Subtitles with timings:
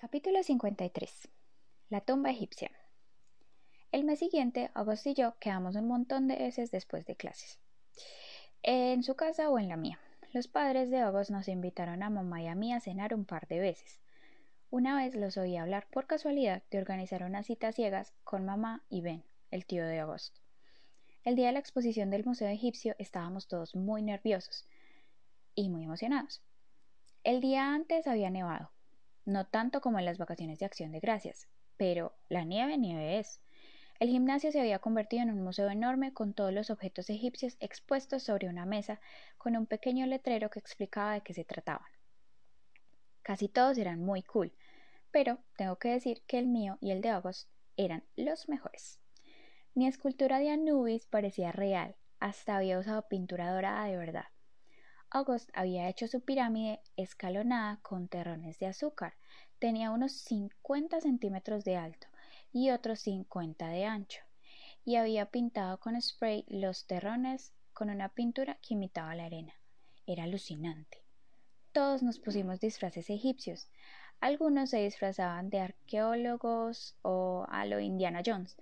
[0.00, 1.28] Capítulo 53.
[1.90, 2.70] La tumba egipcia.
[3.92, 7.58] El mes siguiente, August y yo quedamos un montón de veces después de clases.
[8.62, 10.00] En su casa o en la mía.
[10.32, 13.46] Los padres de August nos invitaron a mamá y a mí a cenar un par
[13.46, 14.00] de veces.
[14.70, 19.02] Una vez los oí hablar por casualidad de organizar unas citas ciegas con mamá y
[19.02, 20.34] Ben, el tío de August.
[21.24, 24.66] El día de la exposición del Museo Egipcio estábamos todos muy nerviosos
[25.54, 26.40] y muy emocionados.
[27.22, 28.70] El día antes había nevado,
[29.30, 33.40] no tanto como en las vacaciones de acción de gracias, pero la nieve nieve es.
[33.98, 38.22] El gimnasio se había convertido en un museo enorme con todos los objetos egipcios expuestos
[38.22, 39.00] sobre una mesa
[39.36, 41.90] con un pequeño letrero que explicaba de qué se trataban.
[43.22, 44.52] Casi todos eran muy cool,
[45.10, 49.00] pero tengo que decir que el mío y el de August eran los mejores.
[49.74, 54.24] Mi escultura de Anubis parecía real, hasta había usado pintura dorada de verdad.
[55.12, 59.14] August había hecho su pirámide escalonada con terrones de azúcar.
[59.58, 62.06] Tenía unos 50 centímetros de alto
[62.52, 64.22] y otros 50 de ancho,
[64.84, 69.54] y había pintado con spray los terrones con una pintura que imitaba la arena.
[70.06, 71.02] Era alucinante.
[71.72, 73.68] Todos nos pusimos disfraces egipcios.
[74.20, 78.56] Algunos se disfrazaban de arqueólogos o a lo Indiana Jones.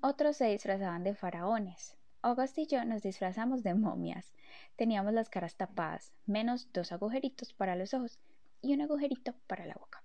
[0.00, 1.96] Otros se disfrazaban de faraones.
[2.22, 4.32] August y yo nos disfrazamos de momias.
[4.76, 8.20] Teníamos las caras tapadas, menos dos agujeritos para los ojos
[8.60, 10.02] y un agujerito para la boca.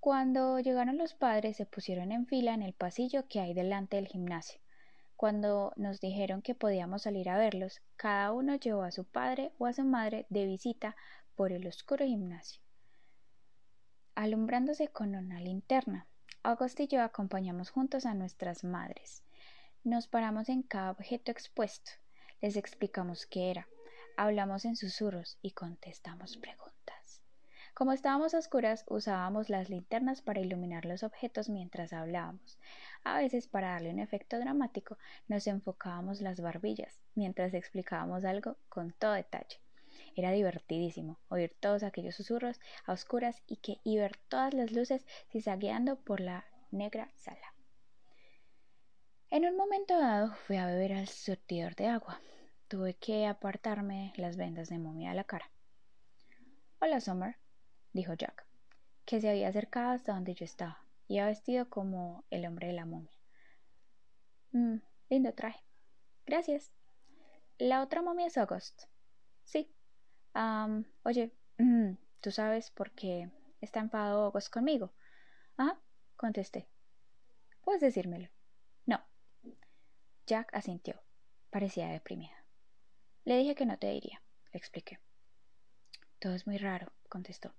[0.00, 4.06] Cuando llegaron los padres se pusieron en fila en el pasillo que hay delante del
[4.06, 4.60] gimnasio.
[5.16, 9.66] Cuando nos dijeron que podíamos salir a verlos, cada uno llevó a su padre o
[9.66, 10.96] a su madre de visita
[11.36, 12.60] por el oscuro gimnasio.
[14.14, 16.06] Alumbrándose con una linterna,
[16.42, 19.22] August y yo acompañamos juntos a nuestras madres.
[19.84, 21.90] Nos paramos en cada objeto expuesto,
[22.40, 23.66] les explicamos qué era,
[24.16, 27.20] hablamos en susurros y contestamos preguntas.
[27.74, 32.60] Como estábamos a oscuras, usábamos las linternas para iluminar los objetos mientras hablábamos.
[33.02, 38.92] A veces, para darle un efecto dramático, nos enfocábamos las barbillas mientras explicábamos algo con
[38.92, 39.58] todo detalle.
[40.14, 45.04] Era divertidísimo oír todos aquellos susurros a oscuras y, que, y ver todas las luces
[45.32, 47.52] zigzagueando por la negra sala.
[49.32, 52.20] En un momento dado fui a beber al surtidor de agua.
[52.68, 55.50] Tuve que apartarme las vendas de momia de la cara.
[56.80, 57.38] Hola, Summer,
[57.94, 58.46] dijo Jack,
[59.06, 60.84] que se había acercado hasta donde yo estaba,
[61.18, 63.18] ha vestido como el hombre de la momia.
[64.50, 65.64] Mm, lindo traje.
[66.26, 66.70] Gracias.
[67.56, 68.82] La otra momia es August.
[69.44, 69.74] Sí.
[71.04, 73.30] oye, mm, ¿tú sabes por qué
[73.62, 74.92] está enfadado August conmigo?
[75.56, 75.80] Ah,
[76.16, 76.68] contesté.
[77.62, 78.28] Puedes decírmelo.
[80.26, 81.02] Jack asintió.
[81.50, 82.44] Parecía deprimida.
[83.24, 84.22] Le dije que no te diría,
[84.52, 84.98] le expliqué.
[86.18, 87.54] Todo es muy raro, contestó.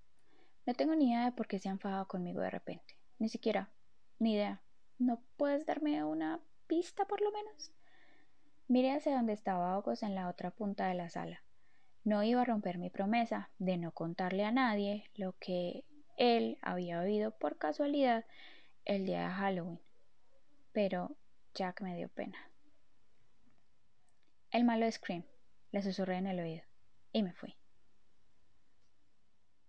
[0.66, 2.98] No tengo ni idea de por qué se ha enfadado conmigo de repente.
[3.20, 3.70] Ni siquiera.
[4.20, 4.62] Ni idea.
[4.98, 7.74] ¿No puedes darme una pista por lo menos?
[8.68, 11.44] Miré hacia donde estaba August en la otra punta de la sala.
[12.06, 15.84] No iba a romper mi promesa de no contarle a nadie lo que
[16.18, 18.26] él había oído por casualidad
[18.86, 19.82] el día de Halloween.
[20.72, 21.18] Pero
[21.54, 22.53] Jack me dio pena.
[24.54, 25.26] El malo Scream,
[25.72, 26.64] le susurré en el oído,
[27.12, 27.58] y me fui.